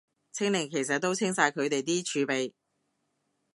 [0.31, 2.53] 清零其實都清晒佢哋啲儲備